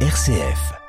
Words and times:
RCF. 0.00 0.85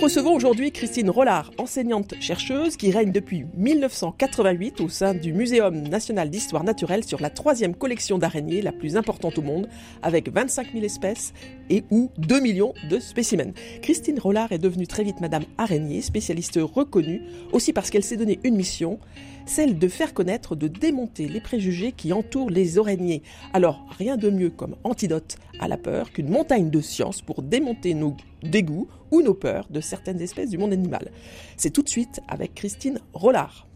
Recevons 0.00 0.34
aujourd'hui 0.34 0.72
Christine 0.72 1.10
Rollard, 1.10 1.50
enseignante-chercheuse 1.58 2.78
qui 2.78 2.90
règne 2.90 3.12
depuis 3.12 3.44
1988 3.54 4.80
au 4.80 4.88
sein 4.88 5.12
du 5.12 5.34
Muséum 5.34 5.76
national 5.76 6.30
d'histoire 6.30 6.64
naturelle 6.64 7.04
sur 7.04 7.20
la 7.20 7.28
troisième 7.28 7.74
collection 7.74 8.16
d'araignées 8.16 8.62
la 8.62 8.72
plus 8.72 8.96
importante 8.96 9.36
au 9.36 9.42
monde, 9.42 9.68
avec 10.00 10.32
25 10.32 10.72
000 10.72 10.84
espèces 10.86 11.34
et 11.68 11.84
ou 11.90 12.10
2 12.16 12.40
millions 12.40 12.72
de 12.88 12.98
spécimens. 12.98 13.52
Christine 13.82 14.18
Rollard 14.18 14.52
est 14.52 14.58
devenue 14.58 14.86
très 14.86 15.04
vite 15.04 15.20
Madame 15.20 15.44
Araignée, 15.58 16.00
spécialiste 16.00 16.58
reconnue, 16.62 17.20
aussi 17.52 17.74
parce 17.74 17.90
qu'elle 17.90 18.04
s'est 18.04 18.16
donné 18.16 18.40
une 18.42 18.56
mission, 18.56 19.00
celle 19.44 19.78
de 19.78 19.88
faire 19.88 20.14
connaître, 20.14 20.56
de 20.56 20.68
démonter 20.68 21.28
les 21.28 21.42
préjugés 21.42 21.92
qui 21.92 22.14
entourent 22.14 22.50
les 22.50 22.78
araignées. 22.78 23.22
Alors, 23.52 23.84
rien 23.98 24.16
de 24.16 24.30
mieux 24.30 24.50
comme 24.50 24.76
antidote 24.82 25.36
à 25.60 25.68
la 25.68 25.76
peur 25.76 26.10
qu'une 26.10 26.28
montagne 26.28 26.70
de 26.70 26.80
science 26.80 27.22
pour 27.22 27.42
démonter 27.42 27.94
nos 27.94 28.16
dégoûts 28.42 28.88
ou 29.10 29.22
nos 29.22 29.34
peurs 29.34 29.66
de 29.70 29.80
certaines 29.80 30.20
espèces 30.20 30.50
du 30.50 30.58
monde 30.58 30.72
animal. 30.72 31.12
C'est 31.56 31.70
tout 31.70 31.82
de 31.82 31.88
suite 31.88 32.20
avec 32.26 32.54
Christine 32.54 32.98
Rollard. 33.12 33.68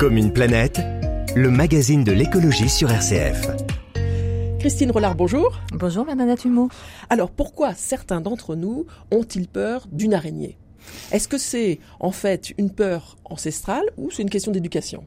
Comme 0.00 0.16
une 0.16 0.32
planète, 0.32 0.80
le 1.36 1.50
magazine 1.50 2.02
de 2.02 2.12
l'écologie 2.12 2.68
sur 2.68 2.90
RCF. 2.90 3.48
Christine 4.58 4.90
Rollard, 4.90 5.14
bonjour. 5.14 5.60
Bonjour 5.72 6.04
Madame 6.06 6.34
Humeau. 6.44 6.68
Alors 7.10 7.30
pourquoi 7.30 7.74
certains 7.74 8.20
d'entre 8.20 8.56
nous 8.56 8.86
ont-ils 9.10 9.46
peur 9.46 9.86
d'une 9.92 10.14
araignée? 10.14 10.58
Est-ce 11.12 11.28
que 11.28 11.38
c'est 11.38 11.78
en 12.00 12.10
fait 12.10 12.52
une 12.58 12.70
peur 12.70 13.16
ancestrale 13.24 13.84
ou 13.96 14.10
c'est 14.10 14.22
une 14.22 14.30
question 14.30 14.52
d'éducation? 14.52 15.04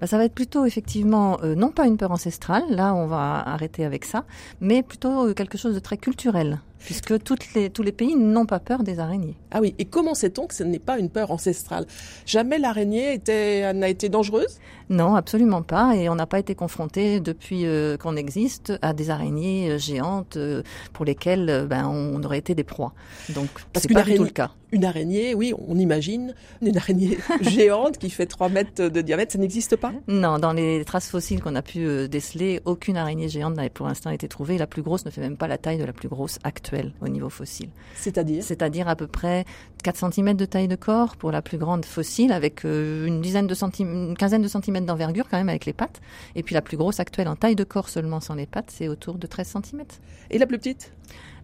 Bah, 0.00 0.06
ça 0.06 0.18
va 0.18 0.24
être 0.24 0.34
plutôt 0.34 0.64
effectivement 0.64 1.38
euh, 1.42 1.54
non 1.54 1.70
pas 1.70 1.86
une 1.86 1.96
peur 1.96 2.10
ancestrale, 2.10 2.64
là 2.70 2.94
on 2.94 3.06
va 3.06 3.42
arrêter 3.46 3.84
avec 3.84 4.04
ça, 4.04 4.24
mais 4.60 4.82
plutôt 4.82 5.28
euh, 5.28 5.34
quelque 5.34 5.58
chose 5.58 5.74
de 5.74 5.80
très 5.80 5.96
culturel 5.96 6.60
puisque 6.78 7.22
toutes 7.22 7.54
les, 7.54 7.70
tous 7.70 7.82
les 7.82 7.92
pays 7.92 8.16
n'ont 8.16 8.46
pas 8.46 8.60
peur 8.60 8.82
des 8.82 8.98
araignées. 8.98 9.36
Ah 9.50 9.60
oui, 9.60 9.74
et 9.78 9.84
comment 9.84 10.14
sait-on 10.14 10.46
que 10.46 10.54
ce 10.54 10.62
n'est 10.62 10.78
pas 10.78 10.98
une 10.98 11.10
peur 11.10 11.30
ancestrale? 11.30 11.86
Jamais 12.26 12.58
l'araignée 12.58 13.20
n'a 13.26 13.88
été 13.88 14.08
dangereuse? 14.08 14.58
Non, 14.90 15.14
absolument 15.14 15.62
pas, 15.62 15.94
et 15.96 16.08
on 16.08 16.14
n'a 16.14 16.26
pas 16.26 16.38
été 16.38 16.54
confronté 16.54 17.20
depuis 17.20 17.66
euh, 17.66 17.98
qu'on 17.98 18.16
existe 18.16 18.72
à 18.80 18.94
des 18.94 19.10
araignées 19.10 19.72
euh, 19.72 19.78
géantes 19.78 20.38
euh, 20.38 20.62
pour 20.94 21.04
lesquelles 21.04 21.66
ben, 21.68 21.86
on 21.86 22.22
aurait 22.22 22.38
été 22.38 22.54
des 22.54 22.64
proies. 22.64 22.94
Donc 23.28 23.48
c'est 23.74 23.92
pas 23.92 24.02
du 24.02 24.14
tout 24.14 24.24
le 24.24 24.30
cas. 24.30 24.52
Une 24.70 24.84
araignée, 24.84 25.34
oui, 25.34 25.54
on 25.66 25.78
imagine 25.78 26.34
une 26.60 26.76
araignée 26.76 27.18
géante 27.40 27.96
qui 27.96 28.10
fait 28.10 28.26
3 28.26 28.50
mètres 28.50 28.88
de 28.88 29.00
diamètre, 29.00 29.32
ça 29.32 29.38
n'existe 29.38 29.76
pas? 29.76 29.92
Non, 30.08 30.38
dans 30.38 30.52
les 30.52 30.84
traces 30.84 31.08
fossiles 31.08 31.42
qu'on 31.42 31.54
a 31.54 31.62
pu 31.62 32.06
déceler, 32.08 32.60
aucune 32.66 32.98
araignée 32.98 33.30
géante 33.30 33.56
n'avait 33.56 33.70
pour 33.70 33.86
l'instant 33.86 34.10
été 34.10 34.28
trouvée. 34.28 34.58
La 34.58 34.66
plus 34.66 34.82
grosse 34.82 35.06
ne 35.06 35.10
fait 35.10 35.22
même 35.22 35.38
pas 35.38 35.48
la 35.48 35.56
taille 35.56 35.78
de 35.78 35.84
la 35.84 35.94
plus 35.94 36.08
grosse 36.08 36.38
actuelle 36.44 36.67
au 37.00 37.08
niveau 37.08 37.28
fossile. 37.28 37.70
C'est-à-dire 37.94 38.42
C'est-à-dire 38.42 38.88
à 38.88 38.96
peu 38.96 39.06
près 39.06 39.44
4 39.82 40.12
cm 40.12 40.34
de 40.34 40.44
taille 40.44 40.68
de 40.68 40.76
corps 40.76 41.16
pour 41.16 41.30
la 41.30 41.42
plus 41.42 41.58
grande 41.58 41.84
fossile, 41.84 42.32
avec 42.32 42.64
euh, 42.64 43.06
une 43.06 43.20
dizaine 43.20 43.46
de 43.46 43.54
une 43.80 44.16
quinzaine 44.16 44.42
de 44.42 44.48
centimètres 44.48 44.86
d'envergure 44.86 45.28
quand 45.28 45.38
même 45.38 45.48
avec 45.48 45.66
les 45.66 45.72
pattes. 45.72 46.00
Et 46.34 46.42
puis 46.42 46.54
la 46.54 46.62
plus 46.62 46.76
grosse 46.76 47.00
actuelle 47.00 47.28
en 47.28 47.36
taille 47.36 47.56
de 47.56 47.64
corps 47.64 47.88
seulement 47.88 48.20
sans 48.20 48.34
les 48.34 48.46
pattes, 48.46 48.70
c'est 48.70 48.88
autour 48.88 49.16
de 49.16 49.26
13 49.26 49.56
cm. 49.62 49.84
Et 50.30 50.38
la 50.38 50.46
plus 50.46 50.58
petite? 50.58 50.92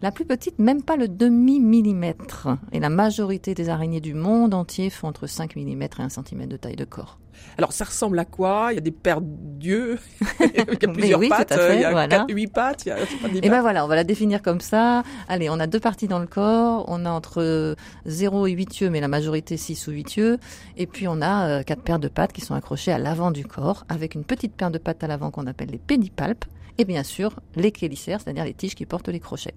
La 0.03 0.11
plus 0.11 0.25
petite, 0.25 0.59
même 0.59 0.83
pas 0.83 0.97
le 0.97 1.09
demi-millimètre. 1.09 2.49
Et 2.73 2.81
la 2.81 2.91
majorité 2.91 3.55
des 3.55 3.69
araignées 3.69 4.01
du 4.01 4.15
monde 4.15 4.53
entier 4.53 4.91
font 4.91 5.09
entre 5.09 5.27
5 5.27 5.57
mm 5.57 5.83
et 5.83 5.89
1 5.99 6.09
cm 6.09 6.47
de 6.47 6.57
taille 6.57 6.77
de 6.77 6.85
corps. 6.85 7.19
Alors, 7.59 7.73
ça 7.73 7.85
ressemble 7.85 8.19
à 8.19 8.25
quoi? 8.25 8.69
Il 8.73 8.75
y 8.77 8.79
a 8.79 8.81
des 8.81 8.91
paires 8.91 9.21
d'yeux, 9.21 9.99
il 10.41 10.57
y 10.57 10.61
a 10.61 10.89
plusieurs 10.89 11.21
pattes, 11.29 11.55
il 11.73 11.81
y 11.81 11.85
a 11.85 12.09
4, 12.09 12.27
8 12.29 12.47
pattes. 12.49 12.87
Il 12.87 12.89
y 12.89 12.93
a, 12.93 12.99
et 13.43 13.49
ben 13.49 13.61
voilà, 13.61 13.85
on 13.85 13.89
va 13.89 13.97
la 13.97 14.05
définir 14.05 14.43
comme 14.43 14.61
ça. 14.61 15.03
Allez, 15.29 15.49
on 15.51 15.61
a 15.61 15.67
deux 15.67 15.81
parties 15.81 16.09
dans 16.09 16.19
le 16.19 16.27
corps. 16.27 16.85
On 16.89 17.07
a 17.07 17.11
entre 17.11 17.77
0 18.07 18.47
et 18.47 18.53
8 18.53 18.81
yeux, 18.81 18.91
mais 18.91 19.01
la 19.01 19.09
majorité 19.09 19.57
6 19.57 19.87
ou 19.89 19.93
8 19.93 20.17
yeux. 20.17 20.39
Et 20.77 20.87
puis, 20.87 21.09
on 21.09 21.21
a 21.23 21.49
euh, 21.49 21.63
quatre 21.63 21.83
paires 21.83 21.99
de 21.99 22.09
pattes 22.09 22.33
qui 22.33 22.41
sont 22.41 22.55
accrochées 22.55 22.93
à 22.93 22.99
l'avant 22.99 23.31
du 23.31 23.47
corps, 23.47 23.85
avec 23.89 24.15
une 24.15 24.25
petite 24.25 24.55
paire 24.55 24.71
de 24.71 24.79
pattes 24.79 25.05
à 25.05 25.07
l'avant 25.07 25.31
qu'on 25.31 25.47
appelle 25.47 25.71
les 25.71 25.79
pédipalpes. 25.79 26.45
Et 26.79 26.85
bien 26.85 27.05
sûr, 27.05 27.39
les 27.55 27.73
chélicères, 27.73 28.21
c'est-à-dire 28.21 28.45
les 28.45 28.55
tiges 28.55 28.75
qui 28.75 28.87
portent 28.87 29.09
les 29.09 29.21
crochets. 29.21 29.55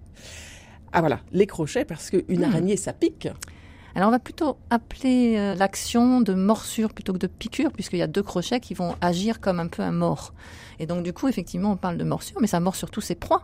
Ah 0.94 1.00
voilà, 1.00 1.20
les 1.32 1.48
crochets, 1.48 1.86
parce 1.86 2.10
qu'une 2.10 2.42
hmm. 2.42 2.44
araignée, 2.44 2.78
ça 2.78 2.94
pique. 2.94 3.28
Alors 3.98 4.10
on 4.10 4.12
va 4.12 4.20
plutôt 4.20 4.58
appeler 4.70 5.38
euh, 5.40 5.56
l'action 5.56 6.22
de 6.22 6.36
morsure 6.36 6.94
plutôt 6.94 7.14
que 7.14 7.18
de 7.18 7.26
piqûre, 7.26 7.72
puisqu'il 7.72 7.98
y 7.98 8.04
a 8.04 8.08
deux 8.08 8.22
crochets 8.22 8.60
qui 8.60 8.76
vont 8.76 8.94
agir 9.02 9.42
comme 9.42 9.60
un 9.60 9.66
peu 9.66 9.82
un 9.82 9.92
mort. 9.92 10.36
Et 10.78 10.86
donc 10.86 11.02
du 11.02 11.14
coup, 11.14 11.28
effectivement, 11.28 11.72
on 11.72 11.78
parle 11.78 11.98
de 11.98 12.04
morsure, 12.04 12.38
mais 12.40 12.46
ça 12.46 12.60
mord 12.60 12.76
surtout 12.76 13.02
ses 13.02 13.16
proies. 13.16 13.42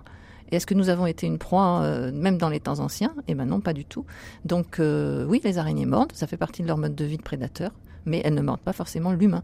Et 0.51 0.57
est-ce 0.57 0.67
que 0.67 0.75
nous 0.75 0.89
avons 0.89 1.07
été 1.07 1.25
une 1.25 1.39
proie, 1.39 1.81
euh, 1.81 2.11
même 2.13 2.37
dans 2.37 2.49
les 2.49 2.59
temps 2.59 2.81
anciens? 2.81 3.15
Eh 3.27 3.33
bien 3.33 3.45
non, 3.45 3.61
pas 3.61 3.73
du 3.73 3.83
tout. 3.83 4.05
Donc 4.45 4.79
euh, 4.79 5.25
oui, 5.25 5.41
les 5.43 5.57
araignées 5.57 5.87
mordent, 5.87 6.11
ça 6.13 6.27
fait 6.27 6.37
partie 6.37 6.61
de 6.61 6.67
leur 6.67 6.77
mode 6.77 6.93
de 6.93 7.03
vie 7.03 7.17
de 7.17 7.23
prédateur, 7.23 7.71
mais 8.05 8.21
elles 8.23 8.35
ne 8.35 8.41
mordent 8.43 8.61
pas 8.61 8.73
forcément 8.73 9.11
l'humain 9.11 9.41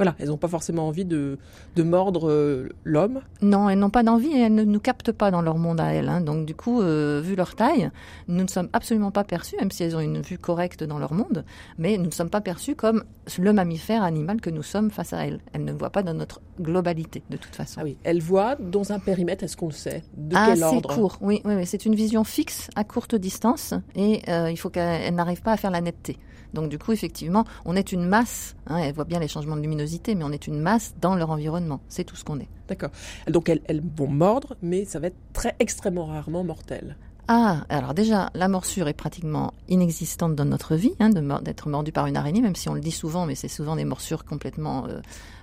voilà, 0.00 0.14
elles 0.18 0.28
n'ont 0.28 0.38
pas 0.38 0.48
forcément 0.48 0.88
envie 0.88 1.04
de, 1.04 1.36
de 1.76 1.82
mordre 1.82 2.30
euh, 2.30 2.70
l'homme. 2.84 3.20
Non, 3.42 3.68
elles 3.68 3.78
n'ont 3.78 3.90
pas 3.90 4.02
d'envie 4.02 4.32
et 4.32 4.40
elles 4.40 4.54
ne 4.54 4.64
nous 4.64 4.80
captent 4.80 5.12
pas 5.12 5.30
dans 5.30 5.42
leur 5.42 5.58
monde 5.58 5.78
à 5.78 5.92
elles. 5.92 6.08
Hein. 6.08 6.22
Donc 6.22 6.46
du 6.46 6.54
coup, 6.54 6.80
euh, 6.80 7.20
vu 7.22 7.36
leur 7.36 7.54
taille, 7.54 7.90
nous 8.26 8.42
ne 8.42 8.48
sommes 8.48 8.70
absolument 8.72 9.10
pas 9.10 9.24
perçus, 9.24 9.56
même 9.60 9.70
si 9.70 9.82
elles 9.82 9.94
ont 9.94 10.00
une 10.00 10.22
vue 10.22 10.38
correcte 10.38 10.82
dans 10.84 10.98
leur 10.98 11.12
monde, 11.12 11.44
mais 11.76 11.98
nous 11.98 12.06
ne 12.06 12.12
sommes 12.12 12.30
pas 12.30 12.40
perçus 12.40 12.76
comme 12.76 13.04
le 13.38 13.52
mammifère 13.52 14.02
animal 14.02 14.40
que 14.40 14.48
nous 14.48 14.62
sommes 14.62 14.90
face 14.90 15.12
à 15.12 15.26
elles. 15.26 15.38
Elles 15.52 15.66
ne 15.66 15.72
voient 15.72 15.90
pas 15.90 16.02
dans 16.02 16.14
notre 16.14 16.40
globalité, 16.58 17.22
de 17.28 17.36
toute 17.36 17.54
façon. 17.54 17.82
Ah 17.82 17.84
oui, 17.84 17.98
elles 18.02 18.22
voient 18.22 18.56
dans 18.56 18.92
un 18.92 19.00
périmètre, 19.00 19.44
est-ce 19.44 19.58
qu'on 19.58 19.66
le 19.66 19.72
sait? 19.72 20.02
De 20.16 20.34
ah, 20.34 20.46
quel 20.54 20.62
ordre? 20.62 20.94
court, 20.94 21.18
oui, 21.20 21.42
oui, 21.44 21.56
oui. 21.56 21.66
c'est 21.66 21.84
une 21.84 21.94
vision 21.94 22.24
fixe 22.24 22.70
à 22.74 22.84
courte 22.84 23.16
distance 23.16 23.74
et 23.94 24.22
euh, 24.28 24.50
il 24.50 24.56
faut 24.56 24.70
qu'elles 24.70 25.14
n'arrivent 25.14 25.42
pas 25.42 25.52
à 25.52 25.58
faire 25.58 25.70
la 25.70 25.82
netteté. 25.82 26.16
Donc 26.54 26.68
du 26.68 26.78
coup, 26.78 26.92
effectivement, 26.92 27.44
on 27.64 27.76
est 27.76 27.92
une 27.92 28.04
masse. 28.04 28.56
Hein, 28.66 28.78
elles 28.78 28.94
voient 28.94 29.04
bien 29.04 29.20
les 29.20 29.28
changements 29.28 29.56
de 29.56 29.62
luminosité, 29.62 30.14
mais 30.14 30.24
on 30.24 30.32
est 30.32 30.46
une 30.46 30.60
masse 30.60 30.94
dans 31.00 31.14
leur 31.14 31.30
environnement. 31.30 31.80
C'est 31.88 32.04
tout 32.04 32.16
ce 32.16 32.24
qu'on 32.24 32.38
est. 32.38 32.48
D'accord. 32.68 32.90
Donc 33.28 33.48
elles, 33.48 33.62
elles, 33.66 33.82
vont 33.96 34.08
mordre, 34.08 34.56
mais 34.62 34.84
ça 34.84 34.98
va 34.98 35.08
être 35.08 35.16
très 35.32 35.54
extrêmement 35.58 36.06
rarement 36.06 36.44
mortel. 36.44 36.96
Ah, 37.32 37.64
alors 37.68 37.94
déjà, 37.94 38.30
la 38.34 38.48
morsure 38.48 38.88
est 38.88 38.92
pratiquement 38.92 39.54
inexistante 39.68 40.34
dans 40.34 40.44
notre 40.44 40.74
vie, 40.74 40.94
hein, 40.98 41.10
d'être 41.10 41.68
mordu 41.68 41.92
par 41.92 42.06
une 42.06 42.16
araignée, 42.16 42.40
même 42.40 42.56
si 42.56 42.68
on 42.68 42.74
le 42.74 42.80
dit 42.80 42.90
souvent, 42.90 43.24
mais 43.24 43.36
c'est 43.36 43.46
souvent 43.46 43.76
des 43.76 43.84
morsures 43.84 44.24
complètement 44.24 44.86
euh, 44.88 45.00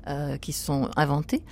euh, 0.07 0.37
qui 0.37 0.51
sont 0.51 0.89
inventées. 0.97 1.43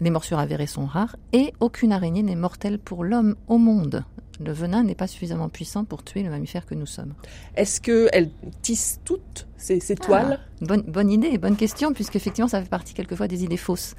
Les 0.00 0.10
morsures 0.10 0.40
avérées 0.40 0.66
sont 0.66 0.86
rares 0.86 1.14
et 1.32 1.52
aucune 1.60 1.92
araignée 1.92 2.24
n'est 2.24 2.34
mortelle 2.34 2.80
pour 2.80 3.04
l'homme 3.04 3.36
au 3.46 3.58
monde 3.58 4.04
le 4.40 4.52
venin 4.52 4.82
n'est 4.82 4.94
pas 4.94 5.06
suffisamment 5.06 5.48
puissant 5.48 5.84
pour 5.84 6.02
tuer 6.02 6.22
le 6.22 6.30
mammifère 6.30 6.66
que 6.66 6.74
nous 6.74 6.86
sommes. 6.86 7.14
Est-ce 7.56 7.80
qu'elles 7.80 8.30
tissent 8.62 9.00
toutes 9.04 9.46
ces, 9.56 9.78
toiles 9.94 10.40
ah, 10.40 10.64
bonne, 10.64 10.82
bonne 10.82 11.10
idée, 11.10 11.38
bonne 11.38 11.56
question, 11.56 11.92
puisqu'effectivement 11.92 12.48
ça 12.48 12.60
fait 12.60 12.68
partie 12.68 12.94
quelquefois 12.94 13.28
des 13.28 13.44
idées 13.44 13.56
fausses. 13.56 13.94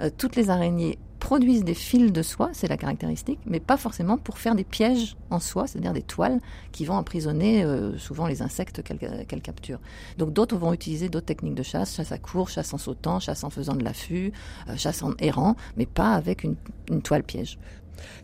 Euh, 0.00 0.10
toutes 0.16 0.36
les 0.36 0.50
araignées 0.50 0.98
produisent 1.18 1.64
des 1.64 1.74
fils 1.74 2.12
de 2.12 2.22
soie, 2.22 2.50
c'est 2.52 2.68
la 2.68 2.76
caractéristique, 2.76 3.40
mais 3.44 3.58
pas 3.58 3.76
forcément 3.76 4.16
pour 4.16 4.38
faire 4.38 4.54
des 4.54 4.62
pièges 4.62 5.16
en 5.30 5.40
soie, 5.40 5.66
c'est-à-dire 5.66 5.92
des 5.92 6.02
toiles 6.02 6.40
qui 6.70 6.84
vont 6.84 6.94
emprisonner 6.94 7.64
euh, 7.64 7.98
souvent 7.98 8.28
les 8.28 8.40
insectes 8.40 8.82
qu'elles 8.82 9.42
capturent. 9.42 9.80
Donc 10.16 10.32
d'autres 10.32 10.56
vont 10.56 10.72
utiliser 10.72 11.08
d'autres 11.08 11.26
techniques 11.26 11.56
de 11.56 11.64
chasse, 11.64 11.96
chasse 11.96 12.12
à 12.12 12.18
court, 12.18 12.48
chasse 12.48 12.72
en 12.72 12.78
sautant, 12.78 13.18
chasse 13.18 13.42
en 13.42 13.50
faisant 13.50 13.74
de 13.74 13.82
l'affût, 13.82 14.32
euh, 14.68 14.76
chasse 14.76 15.02
en 15.02 15.14
errant, 15.18 15.56
mais 15.76 15.86
pas 15.86 16.12
avec 16.12 16.44
une 16.44 17.02
toile 17.02 17.24
piège. 17.24 17.58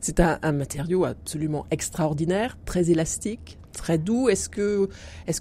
C'est 0.00 0.20
un, 0.20 0.52
matériau 0.52 1.04
absolument 1.04 1.66
extraordinaire, 1.70 2.56
très 2.64 2.90
élastique, 2.90 3.58
très 3.72 3.98
doux. 3.98 4.28
Est-ce 4.28 4.48
que, 4.48 4.88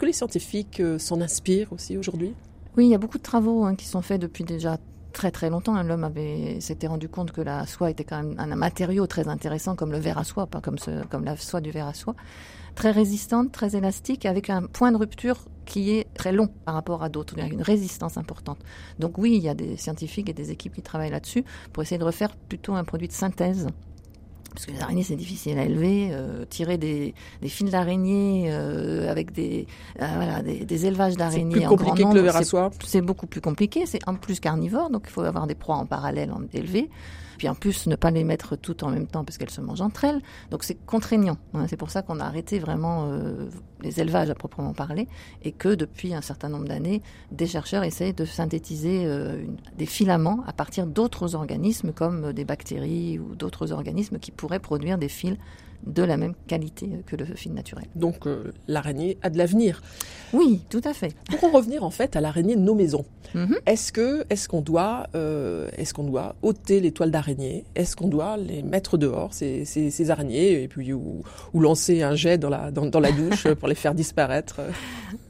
les 0.02 0.14
scientifiques 0.14 0.80
euh, 0.80 0.98
s'en 1.00 1.22
inspirent 1.22 1.72
aussi 1.72 1.98
aujourd'hui? 1.98 2.34
Oui, 2.78 2.86
il 2.88 2.90
y 2.92 2.96
a 2.96 2.98
beaucoup 2.98 3.18
de 3.18 3.24
travaux 3.24 3.66
hein, 3.66 3.76
qui 3.76 3.86
sont 3.86 4.02
faits 4.02 4.20
depuis 4.20 4.44
déjà 4.44 4.78
très 5.14 5.32
très 5.32 5.50
longtemps. 5.50 5.82
L'homme 5.84 6.04
avait 6.04 6.60
s'était 6.60 6.88
rendu 6.88 7.08
compte 7.08 7.32
que 7.32 7.42
la 7.42 7.66
soie 7.66 7.92
était 7.92 8.04
quand 8.04 8.22
même 8.22 8.36
un, 8.38 8.56
matériau 8.56 9.08
très 9.08 9.28
intéressant 9.28 9.76
comme 9.76 9.92
le 9.92 10.00
verre 10.00 10.18
à 10.18 10.24
soie, 10.24 10.48
pas 10.48 10.60
comme, 10.60 10.78
comme 11.10 11.24
la 11.24 11.38
soie 11.38 11.62
du 11.62 11.72
verre 11.72 11.88
à 11.88 11.94
soie. 11.94 12.16
Très 12.76 12.90
résistante, 12.90 13.52
très 13.52 13.76
élastique, 13.76 14.26
avec 14.26 14.50
un 14.50 14.64
point 14.64 14.92
de 14.92 14.98
rupture 14.98 15.46
qui 15.66 15.92
est 15.92 16.12
très 16.16 16.32
long 16.32 16.48
par 16.66 16.74
rapport 16.74 17.04
à 17.04 17.10
d'autres. 17.10 17.38
Une 17.38 17.62
résistance 17.62 18.18
importante. 18.18 18.58
Donc 19.00 19.18
oui, 19.20 19.36
il 19.36 19.44
y 19.44 19.50
a 19.50 19.54
des 19.54 19.78
scientifiques 19.78 20.30
et 20.30 20.34
des 20.34 20.52
équipes 20.52 20.74
qui 20.74 20.82
travaillent 20.82 21.12
là-dessus 21.12 21.46
pour 21.72 21.84
essayer 21.84 22.00
de 22.00 22.04
refaire 22.04 22.36
plutôt 22.36 22.74
un 22.74 22.84
produit 22.84 23.08
de 23.08 23.14
synthèse 23.14 23.68
parce 24.54 24.66
que 24.66 24.72
les 24.72 24.82
araignées 24.82 25.04
c'est 25.04 25.16
difficile 25.16 25.58
à 25.58 25.66
élever, 25.66 26.10
euh, 26.12 26.46
tirer 26.46 26.78
des, 26.78 27.14
des 27.42 27.50
fils 27.50 27.72
d'araignées 27.72 28.46
euh, 28.48 29.10
avec 29.10 29.32
des, 29.32 29.68
euh, 30.02 30.08
voilà, 30.16 30.42
des, 30.42 30.66
des 30.66 30.86
élevages 30.86 31.16
d'araignées 31.16 31.66
en 31.66 31.76
grand 31.76 31.98
nombre, 31.98 32.14
c'est 32.86 33.02
beaucoup 33.02 33.28
plus 33.28 33.42
compliqué. 33.42 33.86
C'est 33.86 34.08
en 34.08 34.16
plus 34.16 34.40
carnivore, 34.40 34.90
donc 34.90 35.04
il 35.08 35.12
faut 35.12 35.22
avoir 35.22 35.48
des 35.48 35.56
proies 35.56 35.76
en 35.76 35.86
parallèle 35.86 36.32
en, 36.32 36.42
élevées. 36.54 36.90
Puis 37.44 37.50
en 37.50 37.56
plus 37.56 37.88
ne 37.88 37.98
pas 37.98 38.10
les 38.10 38.24
mettre 38.24 38.56
toutes 38.56 38.84
en 38.84 38.90
même 38.90 39.06
temps 39.06 39.26
parce 39.26 39.38
qu'elles 39.38 39.50
se 39.50 39.60
mangent 39.60 39.82
entre 39.82 40.06
elles. 40.06 40.22
Donc 40.50 40.64
c'est 40.64 40.76
contraignant. 40.86 41.38
Hein. 41.54 41.66
C'est 41.68 41.76
pour 41.76 41.90
ça 41.90 42.02
qu'on 42.02 42.22
a 42.22 42.24
arrêté 42.24 42.58
vraiment 42.58 43.10
euh, 43.12 43.50
les 43.82 44.00
élevages 44.00 44.30
à 44.30 44.34
proprement 44.34 44.72
parler 44.72 45.10
et 45.44 45.52
que 45.52 45.76
depuis 45.76 46.14
un 46.14 46.22
certain 46.22 46.48
nombre 46.48 46.70
d'années, 46.70 47.02
des 47.34 47.46
chercheurs 47.46 47.84
essayent 47.84 48.14
de 48.14 48.24
synthétiser 48.24 49.04
euh, 49.04 49.44
des 49.78 49.86
filaments 49.86 50.42
à 50.48 50.54
partir 50.54 50.88
d'autres 50.88 51.36
organismes 51.36 51.92
comme 51.92 52.32
des 52.32 52.46
bactéries 52.46 53.20
ou 53.20 53.36
d'autres 53.36 53.74
organismes 53.74 54.20
qui 54.20 54.32
pourraient 54.32 54.60
produire 54.62 54.98
des 54.98 55.10
fils 55.10 55.36
de 55.86 56.04
la 56.04 56.18
même 56.18 56.34
qualité 56.48 56.90
que 57.06 57.16
le 57.16 57.26
fil 57.26 57.54
naturel. 57.54 57.88
Donc 57.96 58.26
euh, 58.26 58.54
l'araignée 58.70 59.18
a 59.22 59.30
de 59.30 59.38
l'avenir. 59.38 59.82
Oui, 60.32 60.62
tout 60.70 60.82
à 60.86 60.94
fait. 60.94 61.14
Pour 61.30 61.44
en 61.44 61.52
revenir 61.52 61.84
en 61.84 61.90
fait 61.90 62.16
à 62.16 62.22
l'araignée 62.22 62.56
de 62.56 62.62
nos 62.62 62.76
maisons, 62.76 63.06
Mhm. 63.34 63.56
est-ce 63.66 63.92
que 63.92 64.26
est-ce 64.30 64.48
qu'on 64.48 64.62
doit 64.62 65.08
euh, 65.16 65.68
est-ce 65.78 65.94
qu'on 65.94 66.04
doit 66.04 66.36
ôter 66.42 66.80
les 66.80 66.92
toiles 66.92 67.12
d'araignée? 67.12 67.66
Est-ce 67.76 67.96
qu'on 67.96 68.08
doit 68.08 68.38
les 68.38 68.62
mettre 68.64 68.98
dehors 68.98 69.34
ces, 69.34 69.66
ces, 69.66 69.90
ces 69.92 70.12
araignées 70.12 70.64
et 70.64 70.68
puis 70.68 70.94
ou, 70.94 71.24
ou 71.54 71.60
lancer 71.60 72.04
un 72.04 72.16
jet 72.16 72.38
dans 72.38 72.50
la 72.50 72.72
dans, 72.72 72.86
dans 72.86 73.00
la 73.00 73.12
douche 73.12 73.48
pour 73.60 73.68
les 73.68 73.76
faire 73.76 73.96
disparaître? 73.96 74.62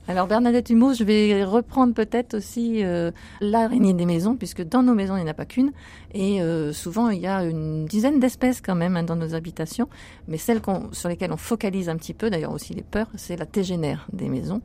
Alors 0.05 0.27
Bernadette 0.27 0.69
Humeau, 0.69 0.93
je 0.93 1.05
vais 1.05 1.45
reprendre 1.45 1.93
peut-être 1.93 2.35
aussi 2.35 2.83
euh, 2.83 3.11
l'araignée 3.39 3.93
des 3.93 4.05
maisons, 4.05 4.35
puisque 4.35 4.61
dans 4.61 4.83
nos 4.83 4.93
maisons, 4.93 5.15
il 5.15 5.23
n'y 5.23 5.25
en 5.25 5.31
a 5.31 5.33
pas 5.33 5.45
qu'une. 5.45 5.71
Et 6.13 6.41
euh, 6.41 6.73
souvent, 6.73 7.07
il 7.07 7.21
y 7.21 7.27
a 7.27 7.45
une 7.45 7.85
dizaine 7.85 8.19
d'espèces 8.19 8.59
quand 8.59 8.75
même 8.75 8.97
hein, 8.97 9.03
dans 9.03 9.15
nos 9.15 9.33
habitations. 9.33 9.87
Mais 10.27 10.37
celles 10.37 10.59
sur 10.91 11.07
lesquelles 11.07 11.31
on 11.31 11.37
focalise 11.37 11.87
un 11.87 11.95
petit 11.95 12.13
peu, 12.13 12.29
d'ailleurs 12.29 12.51
aussi 12.51 12.73
les 12.73 12.83
peurs, 12.83 13.07
c'est 13.15 13.37
la 13.37 13.45
tégénaire 13.45 14.05
des 14.11 14.27
maisons. 14.27 14.61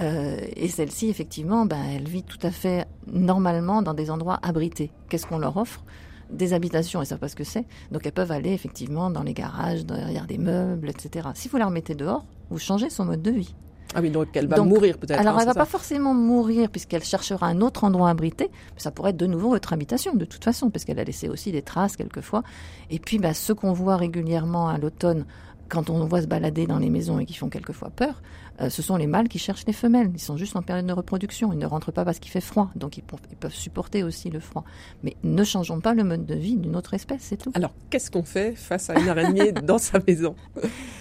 Euh, 0.00 0.38
et 0.56 0.68
celle-ci, 0.68 1.10
effectivement, 1.10 1.66
ben, 1.66 1.84
elle 1.94 2.08
vit 2.08 2.22
tout 2.22 2.40
à 2.42 2.50
fait 2.50 2.86
normalement 3.12 3.82
dans 3.82 3.94
des 3.94 4.10
endroits 4.10 4.38
abrités. 4.42 4.90
Qu'est-ce 5.10 5.26
qu'on 5.26 5.38
leur 5.38 5.58
offre? 5.58 5.84
Des 6.30 6.54
habitations, 6.54 7.00
elles 7.00 7.06
savent 7.06 7.18
pas 7.18 7.28
ce 7.28 7.36
que 7.36 7.44
c'est, 7.44 7.64
donc 7.90 8.06
elles 8.06 8.12
peuvent 8.12 8.32
aller 8.32 8.52
effectivement 8.52 9.10
dans 9.10 9.22
les 9.22 9.32
garages, 9.32 9.86
derrière 9.86 10.26
des 10.26 10.36
meubles, 10.36 10.90
etc. 10.90 11.28
Si 11.34 11.48
vous 11.48 11.56
la 11.56 11.66
remettez 11.66 11.94
dehors, 11.94 12.26
vous 12.50 12.58
changez 12.58 12.90
son 12.90 13.06
mode 13.06 13.22
de 13.22 13.30
vie. 13.30 13.54
Ah 13.94 14.00
oui, 14.02 14.10
donc 14.10 14.28
elle 14.34 14.46
va 14.46 14.56
Donc, 14.56 14.68
mourir 14.68 14.98
peut-être. 14.98 15.18
Alors, 15.18 15.36
hein, 15.36 15.40
elle 15.40 15.46
va 15.46 15.54
pas 15.54 15.64
forcément 15.64 16.12
mourir 16.12 16.68
puisqu'elle 16.70 17.04
cherchera 17.04 17.46
un 17.46 17.60
autre 17.60 17.84
endroit 17.84 18.10
abrité, 18.10 18.50
mais 18.74 18.80
ça 18.80 18.90
pourrait 18.90 19.10
être 19.10 19.16
de 19.16 19.26
nouveau 19.26 19.50
votre 19.50 19.72
habitation 19.72 20.14
de 20.14 20.24
toute 20.24 20.44
façon, 20.44 20.70
parce 20.70 20.84
qu'elle 20.84 20.98
a 20.98 21.04
laissé 21.04 21.28
aussi 21.28 21.52
des 21.52 21.62
traces 21.62 21.96
quelquefois. 21.96 22.42
Et 22.90 22.98
puis, 22.98 23.18
bah, 23.18 23.32
ceux 23.32 23.54
qu'on 23.54 23.72
voit 23.72 23.96
régulièrement 23.96 24.68
à 24.68 24.76
l'automne, 24.78 25.24
quand 25.68 25.90
on 25.90 26.04
voit 26.04 26.22
se 26.22 26.26
balader 26.26 26.66
dans 26.66 26.78
les 26.78 26.90
maisons 26.90 27.18
et 27.18 27.26
qui 27.26 27.34
font 27.34 27.48
quelquefois 27.48 27.90
peur, 27.90 28.22
euh, 28.60 28.70
ce 28.70 28.82
sont 28.82 28.96
les 28.96 29.06
mâles 29.06 29.28
qui 29.28 29.38
cherchent 29.38 29.66
les 29.66 29.72
femelles. 29.72 30.10
Ils 30.14 30.20
sont 30.20 30.36
juste 30.36 30.56
en 30.56 30.62
période 30.62 30.86
de 30.86 30.92
reproduction. 30.92 31.52
Ils 31.52 31.58
ne 31.58 31.66
rentrent 31.66 31.92
pas 31.92 32.04
parce 32.04 32.18
qu'il 32.18 32.30
fait 32.30 32.40
froid, 32.40 32.70
donc 32.76 32.96
ils, 32.96 33.02
peuvent 33.02 33.54
supporter 33.54 34.02
aussi 34.02 34.30
le 34.30 34.40
froid. 34.40 34.64
Mais 35.02 35.16
ne 35.22 35.44
changeons 35.44 35.80
pas 35.80 35.94
le 35.94 36.04
mode 36.04 36.26
de 36.26 36.34
vie 36.34 36.56
d'une 36.56 36.76
autre 36.76 36.94
espèce, 36.94 37.20
c'est 37.22 37.36
tout. 37.36 37.52
Alors 37.54 37.72
qu'est-ce 37.90 38.10
qu'on 38.10 38.24
fait 38.24 38.54
face 38.56 38.90
à 38.90 38.98
une 38.98 39.08
araignée 39.08 39.52
dans 39.62 39.78
sa 39.78 39.98
maison? 40.06 40.34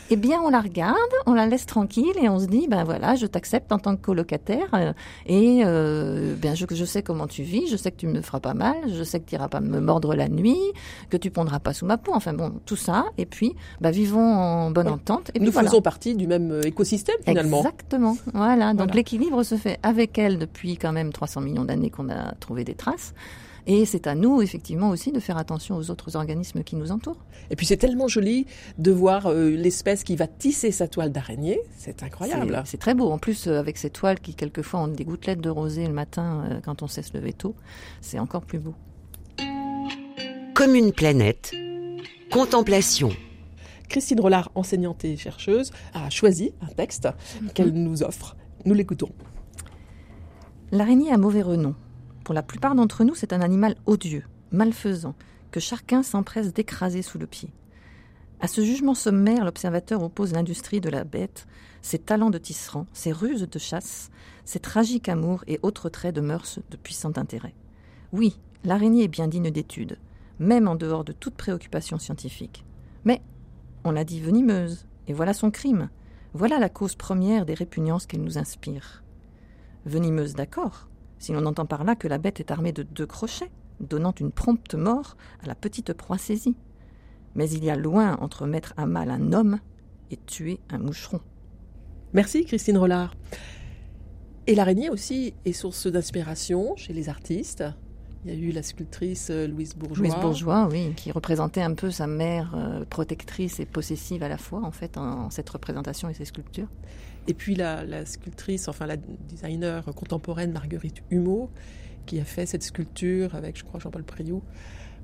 Eh 0.10 0.16
bien, 0.16 0.40
on 0.42 0.50
la 0.50 0.62
regarde, 0.62 0.98
on 1.26 1.34
la 1.34 1.48
laisse 1.48 1.66
tranquille 1.66 2.14
et 2.22 2.30
on 2.30 2.40
se 2.40 2.46
dit, 2.46 2.68
ben 2.70 2.84
voilà, 2.84 3.16
je 3.16 3.26
t'accepte 3.26 3.72
en 3.72 3.80
tant 3.80 3.96
que 3.96 4.02
colocataire 4.02 4.68
euh, 4.74 4.94
et 5.26 5.64
euh, 5.66 6.36
ben 6.36 6.56
je, 6.56 6.66
je 6.70 6.86
sais 6.86 7.04
comment 7.04 7.28
tu 7.28 7.44
vis, 7.44 7.68
je 7.68 7.76
sais 7.76 7.92
que 7.92 7.98
tu 7.98 8.08
me 8.08 8.22
feras 8.22 8.40
pas 8.40 8.54
mal, 8.54 8.76
je 8.88 9.04
sais 9.04 9.20
que 9.20 9.26
tu 9.26 9.36
iras 9.36 9.50
pas 9.50 9.60
me 9.60 9.80
mordre 9.80 10.16
la 10.16 10.30
nuit, 10.30 10.62
que 11.10 11.18
tu 11.18 11.30
pondras 11.32 11.60
pas 11.60 11.74
sous 11.74 11.86
ma 11.86 11.98
peau, 11.98 12.14
enfin 12.14 12.34
bon, 12.34 12.54
tout 12.66 12.76
ça. 12.76 13.06
Et 13.18 13.26
puis, 13.26 13.56
ben, 13.82 13.92
vivons 13.92 14.34
en 14.34 14.72
bonne 14.72 14.88
entente. 14.88 15.32
Et 15.34 15.40
Nous 15.40 15.46
puis 15.46 15.54
voilà. 15.54 15.70
faisons 15.70 15.82
partie 15.82 16.16
du 16.16 16.28
même 16.28 16.52
euh, 16.52 16.62
écosystème 16.62 17.18
finalement. 17.26 17.47
Exactement. 17.60 18.18
Voilà. 18.34 18.70
Donc 18.72 18.78
Voilà. 18.80 18.94
l'équilibre 18.94 19.44
se 19.44 19.56
fait 19.56 19.80
avec 19.84 20.18
elle 20.18 20.38
depuis 20.40 20.78
quand 20.78 20.92
même 20.92 21.12
300 21.14 21.42
millions 21.42 21.66
d'années 21.66 21.90
qu'on 21.90 22.10
a 22.10 22.34
trouvé 22.36 22.64
des 22.64 22.76
traces. 22.76 23.14
Et 23.70 23.86
c'est 23.86 24.08
à 24.08 24.16
nous, 24.16 24.42
effectivement, 24.42 24.90
aussi 24.92 25.12
de 25.12 25.20
faire 25.20 25.38
attention 25.38 25.76
aux 25.76 25.92
autres 25.92 26.16
organismes 26.16 26.64
qui 26.64 26.78
nous 26.78 26.94
entourent. 26.94 27.20
Et 27.50 27.58
puis 27.58 27.66
c'est 27.66 27.76
tellement 27.76 28.08
joli 28.08 28.46
de 28.78 28.92
voir 28.92 29.26
euh, 29.28 29.50
l'espèce 29.50 30.06
qui 30.06 30.16
va 30.16 30.26
tisser 30.26 30.72
sa 30.72 30.88
toile 30.88 31.12
d'araignée, 31.12 31.60
c'est 31.78 32.02
incroyable. 32.02 32.62
C'est- 32.64 32.72
C'est 32.72 32.78
très 32.78 32.94
beau. 32.94 33.12
En 33.12 33.18
plus, 33.18 33.48
euh, 33.48 33.60
avec 33.60 33.78
ces 33.78 33.90
toiles 33.90 34.22
qui, 34.22 34.36
quelquefois, 34.36 34.80
ont 34.82 34.88
des 34.88 35.04
gouttelettes 35.04 35.42
de 35.42 35.50
rosée 35.50 35.86
le 35.86 35.92
matin 35.94 36.46
euh, 36.50 36.60
quand 36.64 36.82
on 36.82 36.88
sait 36.88 37.02
se 37.04 37.12
lever 37.18 37.34
tôt, 37.34 37.56
c'est 38.00 38.20
encore 38.20 38.44
plus 38.44 38.60
beau. 38.60 38.74
Comme 40.54 40.74
une 40.74 40.92
planète, 40.94 41.52
contemplation. 42.32 43.10
Christine 43.90 44.20
Rollard, 44.20 44.52
enseignante 44.56 45.06
et 45.06 45.18
chercheuse, 45.18 45.72
a 45.94 46.10
choisi 46.10 46.52
un 46.62 46.68
texte 46.68 47.08
qu'elle 47.54 47.72
nous 47.72 48.04
offre. 48.04 48.36
Nous 48.66 48.74
l'écoutons. 48.74 49.12
L'araignée 50.72 51.12
a 51.12 51.18
mauvais 51.18 51.42
renom. 51.42 51.76
Pour 52.24 52.34
la 52.34 52.44
plupart 52.44 52.76
d'entre 52.76 53.04
nous, 53.06 53.16
c'est 53.16 53.32
un 53.32 53.42
animal 53.42 53.76
odieux, 53.86 54.24
malfaisant, 54.52 55.16
que 55.52 55.60
chacun 55.62 56.04
s'empresse 56.04 56.54
d'écraser 56.54 57.02
sous 57.02 57.18
le 57.18 57.28
pied. 57.28 57.50
À 58.40 58.48
ce 58.48 58.62
jugement 58.62 58.94
sommaire, 58.94 59.46
l'observateur 59.46 60.04
oppose 60.04 60.34
l'industrie 60.34 60.82
de 60.82 60.90
la 60.90 61.04
bête, 61.04 61.48
ses 61.82 61.98
talents 61.98 62.30
de 62.30 62.38
tisserand, 62.38 62.86
ses 62.94 63.12
ruses 63.12 63.48
de 63.50 63.60
chasse, 63.60 64.12
ses 64.46 64.60
tragiques 64.60 65.10
amours 65.10 65.44
et 65.48 65.60
autres 65.64 65.90
traits 65.90 66.14
de 66.14 66.22
mœurs 66.22 66.60
de 66.70 66.78
puissant 66.78 67.14
intérêt. 67.16 67.56
Oui, 68.12 68.38
l'araignée 68.64 69.06
est 69.06 69.08
bien 69.08 69.28
digne 69.28 69.50
d'étude, 69.50 69.98
même 70.38 70.68
en 70.68 70.76
dehors 70.76 71.04
de 71.04 71.14
toute 71.14 71.36
préoccupation 71.36 71.98
scientifique. 71.98 72.64
Mais 73.06 73.22
on 73.88 73.92
l'a 73.92 74.04
dit 74.04 74.20
venimeuse, 74.20 74.86
et 75.08 75.14
voilà 75.14 75.34
son 75.34 75.50
crime. 75.50 75.90
Voilà 76.34 76.60
la 76.60 76.70
cause 76.70 76.96
première 76.96 77.46
des 77.46 77.54
répugnances 77.54 78.06
qu'elle 78.06 78.24
nous 78.24 78.38
inspire. 78.38 79.04
Venimeuse, 79.86 80.36
d'accord, 80.36 80.90
si 81.20 81.32
l'on 81.32 81.46
entend 81.46 81.66
par 81.66 81.84
là 81.84 81.96
que 81.96 82.08
la 82.08 82.18
bête 82.18 82.40
est 82.40 82.52
armée 82.52 82.74
de 82.74 82.84
deux 82.84 83.06
crochets, 83.06 83.52
donnant 83.80 84.14
une 84.20 84.32
prompte 84.32 84.76
mort 84.76 85.16
à 85.42 85.48
la 85.48 85.56
petite 85.56 85.94
proie 85.94 86.18
saisie. 86.18 86.58
Mais 87.36 87.50
il 87.50 87.64
y 87.64 87.70
a 87.70 87.76
loin 87.76 88.18
entre 88.20 88.46
mettre 88.46 88.74
à 88.78 88.86
mal 88.86 89.10
un 89.10 89.32
homme 89.32 89.60
et 90.12 90.18
tuer 90.18 90.60
un 90.70 90.80
moucheron. 90.80 91.22
Merci 92.14 92.46
Christine 92.46 92.78
Rollard. 92.78 93.16
Et 94.48 94.56
l'araignée 94.56 94.90
aussi 94.90 95.34
est 95.46 95.54
source 95.54 95.88
d'inspiration 95.88 96.76
chez 96.76 96.94
les 96.94 97.10
artistes. 97.10 97.64
Il 98.26 98.34
y 98.34 98.36
a 98.36 98.38
eu 98.38 98.52
la 98.52 98.64
sculptrice 98.64 99.30
euh, 99.30 99.48
Louise 99.48 99.76
Bourgeois. 99.76 99.98
Louise 99.98 100.16
Bourgeois, 100.20 100.68
oui, 100.72 100.94
qui 100.96 101.12
représentait 101.12 101.62
un 101.62 101.74
peu 101.74 101.92
sa 101.92 102.08
mère 102.08 102.54
euh, 102.56 102.84
protectrice 102.90 103.60
et 103.60 103.66
possessive 103.66 104.24
à 104.24 104.30
la 104.30 104.38
fois, 104.38 104.62
en 104.64 104.72
fait, 104.72 104.98
en, 104.98 105.26
en 105.26 105.30
cette 105.30 105.50
représentation 105.50 106.10
et 106.10 106.14
ces 106.14 106.26
sculptures. 106.26 106.68
Et 107.28 107.34
puis 107.34 107.56
la, 107.56 107.84
la 107.84 108.06
sculptrice, 108.06 108.68
enfin 108.68 108.86
la 108.86 108.98
designer 108.98 109.84
contemporaine 109.96 110.52
Marguerite 110.52 111.04
Humeau, 111.12 111.50
qui 112.06 112.20
a 112.20 112.24
fait 112.24 112.46
cette 112.46 112.64
sculpture 112.64 113.36
avec, 113.36 113.58
je 113.58 113.64
crois, 113.64 113.80
Jean-Paul 113.80 114.04
Priou, 114.04 114.42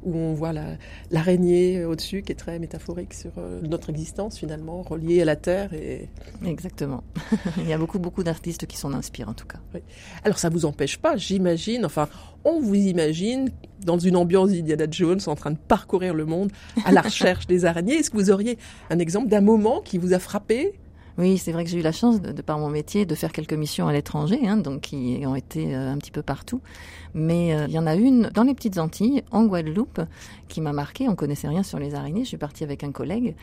où 0.05 0.15
on 0.15 0.33
voit 0.33 0.53
la- 0.53 0.77
l'araignée 1.11 1.85
au-dessus, 1.85 2.21
qui 2.21 2.31
est 2.31 2.35
très 2.35 2.59
métaphorique 2.59 3.13
sur 3.13 3.31
euh, 3.37 3.61
notre 3.61 3.89
existence 3.89 4.37
finalement, 4.37 4.81
reliée 4.81 5.21
à 5.21 5.25
la 5.25 5.35
Terre. 5.35 5.73
Et... 5.73 6.09
Exactement. 6.45 7.03
il 7.57 7.67
y 7.67 7.73
a 7.73 7.77
beaucoup, 7.77 7.99
beaucoup 7.99 8.23
d'artistes 8.23 8.65
qui 8.65 8.77
s'en 8.77 8.93
inspirent, 8.93 9.29
en 9.29 9.33
tout 9.33 9.47
cas. 9.47 9.59
Alors 10.23 10.37
ça 10.37 10.49
vous 10.49 10.65
empêche 10.65 10.97
pas, 10.97 11.15
j'imagine, 11.17 11.85
enfin, 11.85 12.07
on 12.43 12.59
vous 12.59 12.75
imagine 12.75 13.49
dans 13.85 13.99
une 13.99 14.15
ambiance 14.15 14.51
d'Indiana 14.51 14.85
Jones 14.89 15.19
en 15.27 15.35
train 15.35 15.51
de 15.51 15.57
parcourir 15.57 16.13
le 16.13 16.25
monde 16.25 16.51
à 16.85 16.91
la 16.91 17.01
recherche 17.01 17.47
des 17.47 17.65
araignées. 17.65 17.95
Est-ce 17.95 18.09
que 18.09 18.17
vous 18.17 18.31
auriez 18.31 18.57
un 18.89 18.99
exemple 18.99 19.27
d'un 19.27 19.41
moment 19.41 19.81
qui 19.81 19.97
vous 19.97 20.13
a 20.13 20.19
frappé 20.19 20.73
Oui, 21.17 21.37
c'est 21.37 21.51
vrai 21.51 21.63
que 21.63 21.69
j'ai 21.69 21.77
eu 21.77 21.83
la 21.83 21.91
chance, 21.91 22.21
de, 22.21 22.31
de 22.31 22.41
par 22.41 22.57
mon 22.57 22.69
métier, 22.69 23.05
de 23.05 23.13
faire 23.13 23.31
quelques 23.31 23.53
missions 23.53 23.87
à 23.87 23.93
l'étranger, 23.93 24.39
hein, 24.47 24.57
donc 24.57 24.81
qui 24.81 25.21
ont 25.25 25.35
été 25.35 25.75
euh, 25.75 25.91
un 25.91 25.97
petit 25.99 26.09
peu 26.09 26.23
partout. 26.23 26.61
Mais 27.13 27.53
euh, 27.53 27.67
il 27.67 27.73
y 27.73 27.77
en 27.77 27.85
a 27.85 27.95
une 27.95 28.31
dans 28.33 28.43
les 28.43 28.55
petites 28.55 28.79
Antilles, 28.79 29.23
en 29.29 29.45
Guadeloupe, 29.45 30.01
qui 30.47 30.59
m'a 30.59 30.73
marqué. 30.73 31.07
On 31.07 31.15
connaissait 31.15 31.47
rien 31.47 31.61
sur 31.61 31.77
les 31.77 31.93
araignées. 31.93 32.23
Je 32.23 32.29
suis 32.29 32.37
partie 32.37 32.63
avec 32.63 32.83
un 32.83 32.91
collègue. 32.91 33.35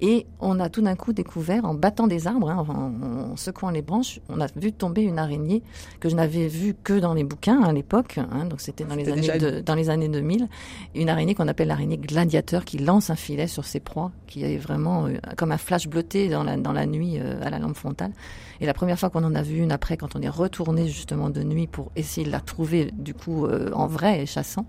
Et 0.00 0.26
on 0.40 0.60
a 0.60 0.68
tout 0.68 0.82
d'un 0.82 0.94
coup 0.94 1.12
découvert, 1.14 1.64
en 1.64 1.72
battant 1.74 2.06
des 2.06 2.26
arbres, 2.26 2.50
hein, 2.50 2.64
en, 2.68 3.30
en 3.32 3.36
secouant 3.36 3.70
les 3.70 3.80
branches, 3.82 4.20
on 4.28 4.40
a 4.42 4.46
vu 4.56 4.72
tomber 4.72 5.02
une 5.02 5.18
araignée 5.18 5.62
que 6.00 6.08
je 6.10 6.14
n'avais 6.16 6.48
vue 6.48 6.74
que 6.84 6.98
dans 6.98 7.14
les 7.14 7.24
bouquins 7.24 7.62
à 7.62 7.72
l'époque. 7.72 8.18
hein, 8.18 8.44
donc 8.44 8.60
c'était 8.60 8.84
dans, 8.84 8.94
les 8.94 9.04
années 9.12 9.20
déjà 9.22 9.38
de- 9.38 9.60
dans 9.60 9.74
les 9.74 9.88
années 9.88 10.08
2000. 10.08 10.48
Une 10.94 11.08
araignée 11.08 11.34
qu'on 11.34 11.48
appelle 11.48 11.68
l'araignée 11.68 11.96
gladiateur 11.96 12.64
qui 12.66 12.76
lance 12.78 13.08
un 13.08 13.16
filet 13.16 13.46
sur 13.46 13.64
ses 13.64 13.80
proies, 13.80 14.12
qui 14.26 14.44
est 14.44 14.58
vraiment 14.58 15.06
euh, 15.06 15.14
comme 15.38 15.50
un 15.52 15.58
flash 15.58 15.88
bleuté 15.88 16.28
dans 16.28 16.44
la, 16.44 16.56
dans 16.58 16.72
la 16.72 16.84
nuit 16.86 17.18
euh, 17.18 17.40
à 17.42 17.48
la 17.50 17.58
lampe 17.58 17.76
frontale. 17.76 18.12
Et 18.60 18.66
la 18.66 18.74
première 18.74 18.98
fois 18.98 19.08
qu'on 19.10 19.24
en 19.24 19.34
a 19.34 19.42
vu 19.42 19.58
une 19.58 19.72
après, 19.72 19.96
quand 19.96 20.14
on 20.16 20.20
est 20.20 20.28
retourné 20.28 20.88
justement 20.88 21.30
de 21.30 21.42
nuit 21.42 21.66
pour 21.66 21.90
essayer 21.96 22.26
de 22.26 22.32
la 22.32 22.40
trouver 22.40 22.90
du 22.92 23.14
coup 23.14 23.46
euh, 23.46 23.70
en 23.72 23.86
vrai 23.86 24.22
et 24.22 24.26
chassant, 24.26 24.66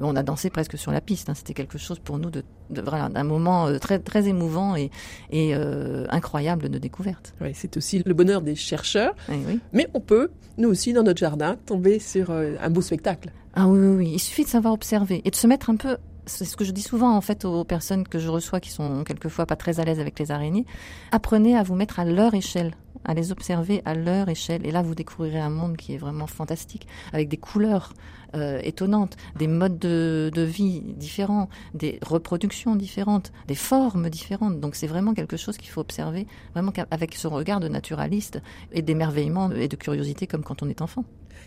on 0.00 0.14
a 0.16 0.22
dansé 0.22 0.50
presque 0.50 0.78
sur 0.78 0.92
la 0.92 1.00
piste. 1.00 1.28
hein. 1.30 1.34
C'était 1.34 1.54
quelque 1.54 1.78
chose 1.78 1.98
pour 1.98 2.18
nous 2.18 2.30
de, 2.30 2.44
de 2.70 2.80
voilà, 2.82 3.08
d'un 3.08 3.24
moment 3.24 3.66
euh, 3.66 3.78
très 3.78 3.98
très 3.98 4.28
émouvant 4.28 4.76
et, 4.76 4.90
et 5.30 5.54
euh, 5.54 6.06
incroyable 6.10 6.68
de 6.68 6.78
découverte. 6.78 7.34
Oui, 7.40 7.50
c'est 7.54 7.76
aussi 7.76 8.02
le 8.04 8.14
bonheur 8.14 8.40
des 8.42 8.54
chercheurs, 8.54 9.14
Eh 9.28 9.32
oui. 9.46 9.60
mais 9.72 9.88
on 9.94 10.00
peut, 10.00 10.30
nous 10.58 10.68
aussi, 10.68 10.92
dans 10.92 11.02
notre 11.02 11.18
jardin, 11.20 11.56
tomber 11.66 11.98
sur 11.98 12.30
euh, 12.30 12.54
un 12.60 12.70
beau 12.70 12.80
spectacle. 12.82 13.30
Ah 13.54 13.66
oui, 13.66 13.78
oui, 13.80 13.96
oui. 13.96 14.10
Il 14.14 14.18
suffit 14.20 14.44
de 14.44 14.48
savoir 14.48 14.74
observer 14.74 15.22
et 15.24 15.30
de 15.30 15.36
se 15.36 15.46
mettre 15.46 15.70
un 15.70 15.76
peu. 15.76 15.96
C'est 16.26 16.44
ce 16.44 16.58
que 16.58 16.64
je 16.64 16.72
dis 16.72 16.82
souvent 16.82 17.16
en 17.16 17.22
fait 17.22 17.46
aux 17.46 17.64
personnes 17.64 18.06
que 18.06 18.18
je 18.18 18.28
reçois 18.28 18.60
qui 18.60 18.70
sont 18.70 19.02
quelquefois 19.02 19.46
pas 19.46 19.56
très 19.56 19.80
à 19.80 19.84
l'aise 19.84 19.98
avec 19.98 20.18
les 20.18 20.30
araignées. 20.30 20.66
Apprenez 21.10 21.56
à 21.56 21.62
vous 21.62 21.74
mettre 21.74 22.00
à 22.00 22.04
leur 22.04 22.34
échelle, 22.34 22.74
à 23.04 23.14
les 23.14 23.32
observer 23.32 23.82
à 23.84 23.94
leur 23.94 24.28
échelle. 24.28 24.66
Et 24.66 24.70
là, 24.70 24.82
vous 24.82 24.94
découvrirez 24.94 25.40
un 25.40 25.50
monde 25.50 25.76
qui 25.76 25.94
est 25.94 25.98
vraiment 25.98 26.26
fantastique, 26.26 26.86
avec 27.12 27.28
des 27.28 27.36
couleurs 27.36 27.94
euh, 28.34 28.60
étonnantes, 28.62 29.16
des 29.38 29.48
modes 29.48 29.78
de, 29.78 30.30
de, 30.34 30.42
vie 30.42 30.80
différents, 30.80 31.48
des 31.74 31.98
reproductions 32.02 32.76
différentes, 32.76 33.32
des 33.46 33.54
formes 33.54 34.10
différentes. 34.10 34.60
Donc 34.60 34.74
c'est 34.74 34.86
vraiment 34.86 35.14
quelque 35.14 35.36
chose 35.36 35.56
qu'il 35.56 35.70
faut 35.70 35.80
observer, 35.80 36.26
vraiment 36.52 36.72
avec 36.90 37.14
son 37.14 37.30
regard 37.30 37.60
de 37.60 37.68
naturaliste 37.68 38.42
et 38.72 38.82
d'émerveillement 38.82 39.50
et 39.52 39.68
de 39.68 39.76
curiosité 39.76 40.26
comme 40.26 40.42
quand 40.42 40.62
on 40.62 40.68
est 40.68 40.82
enfant. 40.82 41.04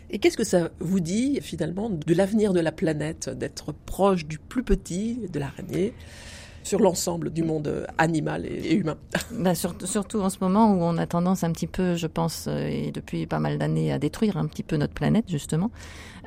Et 0.09 0.19
qu'est-ce 0.19 0.37
que 0.37 0.43
ça 0.43 0.71
vous 0.79 0.99
dit 0.99 1.39
finalement 1.41 1.89
de 1.89 2.13
l'avenir 2.13 2.53
de 2.53 2.59
la 2.59 2.71
planète, 2.71 3.29
d'être 3.29 3.73
proche 3.73 4.25
du 4.25 4.39
plus 4.39 4.63
petit, 4.63 5.27
de 5.31 5.39
l'araignée? 5.39 5.93
Sur 6.63 6.79
l'ensemble 6.79 7.31
du 7.31 7.43
monde 7.43 7.87
animal 7.97 8.45
et, 8.45 8.73
humain. 8.73 8.97
Ben, 9.31 9.55
surtout 9.55 10.19
en 10.19 10.29
ce 10.29 10.37
moment 10.41 10.73
où 10.73 10.81
on 10.81 10.97
a 10.97 11.07
tendance 11.07 11.43
un 11.43 11.51
petit 11.51 11.67
peu, 11.67 11.95
je 11.95 12.07
pense, 12.07 12.45
euh, 12.47 12.67
et 12.67 12.91
depuis 12.91 13.25
pas 13.25 13.39
mal 13.39 13.57
d'années, 13.57 13.91
à 13.91 13.99
détruire 13.99 14.37
un 14.37 14.45
petit 14.45 14.63
peu 14.63 14.77
notre 14.77 14.93
planète, 14.93 15.25
justement. 15.27 15.71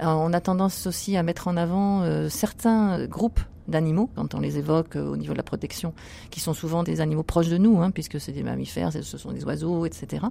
Euh, 0.03 0.07
on 0.07 0.33
a 0.33 0.41
tendance 0.41 0.87
aussi 0.87 1.17
à 1.17 1.23
mettre 1.23 1.49
en 1.49 1.57
avant 1.57 2.03
euh, 2.03 2.29
certains 2.29 3.07
groupes 3.07 3.41
d'animaux, 3.69 4.11
quand 4.14 4.35
on 4.35 4.41
les 4.41 4.59
évoque 4.59 4.97
au 4.97 5.17
niveau 5.17 5.33
de 5.33 5.38
la 5.38 5.43
protection, 5.43 5.95
qui 6.31 6.41
sont 6.41 6.53
souvent 6.53 6.83
des 6.83 7.00
animaux 7.00 7.23
proches 7.23 7.49
de 7.49 7.57
nous, 7.57 7.81
hein, 7.81 7.91
puisque 7.91 8.21
c'est 8.21 8.33
des 8.33 8.43
mammifères, 8.43 8.93
ce 8.93 9.19
sont 9.19 9.33
des 9.33 9.45
oiseaux, 9.45 9.87
etc. 9.87 10.26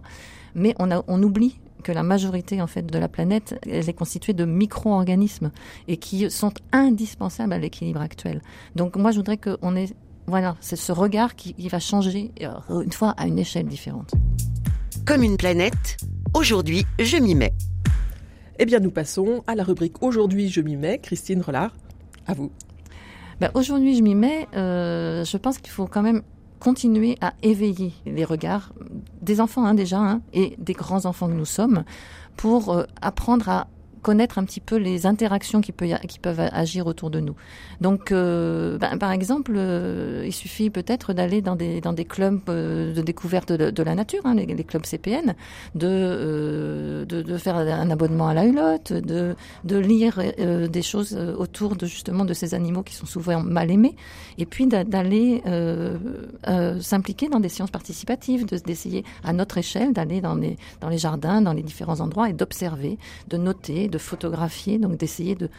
Mais 0.54 0.76
on 0.78 1.24
oublie 1.24 1.60
que 1.84 1.92
la 1.92 2.04
majorité 2.04 2.62
en 2.62 2.68
fait 2.68 2.86
de 2.86 2.98
la 2.98 3.08
planète, 3.08 3.60
elle 3.70 3.88
est 3.88 3.94
constituée 3.94 4.34
de 4.34 4.46
micro-organismes 4.46 5.52
et 5.88 5.98
qui 5.98 6.32
sont 6.32 6.54
indispensables 6.72 7.54
à 7.54 7.60
l'équilibre 7.60 8.02
actuel. 8.02 8.42
Donc 8.76 8.96
moi, 8.96 9.12
je 9.12 9.18
voudrais 9.18 9.38
qu'on 9.38 9.76
ait 9.76 9.90
voilà, 10.26 10.56
c'est 10.62 10.78
ce 10.78 10.92
regard 10.92 11.36
qui, 11.36 11.54
qui 11.54 11.68
va 11.68 11.80
changer 11.80 12.32
euh, 12.42 12.82
une 12.82 12.94
fois 12.94 13.14
à 13.18 13.28
une 13.28 13.38
échelle 13.38 13.68
différente. 13.68 14.14
Comme 15.06 15.22
une 15.22 15.36
planète, 15.36 15.98
aujourd'hui, 16.34 16.86
je 16.98 17.18
m'y 17.18 17.36
mets. 17.36 17.54
Eh 18.60 18.66
bien, 18.66 18.80
nous 18.80 18.92
passons 18.92 19.44
à 19.48 19.56
la 19.56 19.64
rubrique 19.64 20.02
Aujourd'hui, 20.02 20.48
je 20.48 20.62
m'y 20.62 20.78
mets. 20.78 21.00
Christine 21.00 21.42
Relard, 21.42 21.72
à 22.28 22.34
vous. 22.34 22.52
Ben, 23.42 23.52
aujourd'hui, 23.56 23.98
je 23.98 24.02
m'y 24.02 24.16
mets. 24.16 24.48
Euh, 24.56 25.26
je 25.26 25.38
pense 25.38 25.58
qu'il 25.58 25.72
faut 25.72 25.88
quand 25.88 26.04
même 26.04 26.22
continuer 26.64 27.18
à 27.20 27.34
éveiller 27.42 27.92
les 28.06 28.24
regards 28.24 28.72
des 29.22 29.42
enfants 29.42 29.66
hein, 29.66 29.74
déjà 29.74 30.00
hein, 30.00 30.22
et 30.32 30.56
des 30.60 30.72
grands 30.72 31.06
enfants 31.06 31.28
que 31.28 31.34
nous 31.34 31.44
sommes 31.44 31.84
pour 32.38 32.72
euh, 32.72 32.86
apprendre 33.02 33.50
à 33.50 33.68
connaître 34.04 34.38
un 34.38 34.44
petit 34.44 34.60
peu 34.60 34.76
les 34.76 35.08
interactions 35.08 35.62
qui, 35.62 35.72
peuvent 35.72 36.50
agir 36.52 36.86
autour 36.86 37.10
de 37.10 37.20
nous. 37.20 37.36
Donc, 37.82 38.12
euh, 38.12 38.78
ben, 38.78 38.98
par 38.98 39.12
exemple, 39.12 39.54
euh, 39.56 40.24
il 40.26 40.34
suffit 40.34 40.70
peut-être 40.70 41.14
d'aller 41.14 41.42
dans 41.42 41.56
des, 41.56 42.06
clubs 42.06 42.42
euh, 42.50 42.94
de 42.94 43.02
découverte 43.02 43.52
de, 43.52 43.84
la 43.84 43.96
nature, 43.96 44.22
hein, 44.26 44.36
les, 44.36 44.64
clubs 44.64 44.86
CPN, 44.86 45.34
de, 45.74 47.06
faire 47.38 47.56
un 47.56 47.90
abonnement 47.90 48.28
à 48.28 48.34
la 48.34 48.46
hulotte, 48.46 48.94
de, 48.94 49.36
de 49.64 49.78
lire 49.78 50.22
des 50.38 50.82
choses 50.82 51.18
autour 51.38 51.76
de 51.76 51.86
justement 51.86 52.26
de 52.26 52.34
ces 52.34 52.54
animaux 52.54 52.84
qui 52.84 52.94
sont 52.94 53.06
souvent 53.06 53.42
mal 53.42 53.72
aimés, 53.72 53.96
et 54.38 54.46
puis 54.46 54.68
d'aller 54.68 55.42
s'impliquer 56.82 57.30
dans 57.30 57.40
des 57.40 57.50
sciences 57.50 57.72
participatives, 57.72 58.46
d'essayer 58.46 59.04
à 59.24 59.34
notre 59.34 59.58
échelle 59.58 59.94
d'aller 59.94 60.22
dans 60.22 60.36
les, 60.36 60.58
dans 60.82 60.90
les 60.90 60.98
jardins, 60.98 61.42
dans 61.42 61.54
les 61.54 61.64
différents 61.64 62.02
endroits 62.02 62.30
et 62.30 62.34
d'observer, 62.34 62.98
de 63.30 63.38
noter, 63.38 63.88
de 63.94 63.98
photographier, 64.00 64.80
donc 64.80 64.98
d'essayer 64.98 65.36
de, 65.36 65.50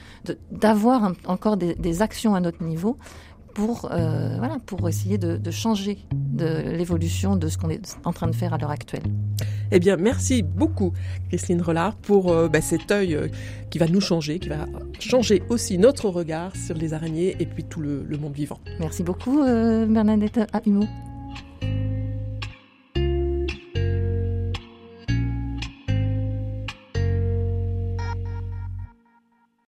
d'avoir 0.50 1.12
encore 1.26 1.56
des, 1.56 2.02
actions 2.02 2.34
à 2.34 2.40
notre 2.40 2.62
niveau 2.64 2.98
pour, 3.54 3.88
euh, 3.92 4.36
voilà, 4.38 4.58
pour 4.66 4.88
essayer 4.88 5.16
de, 5.16 5.50
changer 5.50 5.98
de 6.12 6.72
l'évolution 6.76 7.36
de 7.36 7.48
ce 7.48 7.56
qu'on 7.56 7.70
est 7.70 7.96
en 8.04 8.12
train 8.12 8.26
de 8.26 8.34
faire 8.34 8.52
à 8.52 8.58
l'heure 8.58 8.72
actuelle. 8.72 9.04
Eh 9.70 9.78
bien, 9.78 9.96
merci 9.96 10.42
beaucoup, 10.42 10.92
Christine 11.28 11.62
Relard, 11.62 11.94
pour 11.96 12.32
euh, 12.32 12.48
bah, 12.48 12.60
cet 12.60 12.90
œil 12.90 13.14
euh, 13.14 13.28
qui 13.70 13.78
va 13.78 13.86
nous 13.86 14.00
changer, 14.00 14.40
qui 14.40 14.48
va 14.48 14.66
changer 14.98 15.42
aussi 15.48 15.78
notre 15.78 16.08
regard 16.08 16.54
sur 16.56 16.76
les 16.76 16.92
araignées 16.92 17.36
et 17.38 17.46
puis 17.46 17.62
tout 17.62 17.80
le, 17.80 18.04
monde 18.20 18.34
vivant. 18.34 18.58
Merci 18.80 19.04
beaucoup, 19.04 19.44
Bernadette 19.44 20.40
Humeau. 20.66 20.86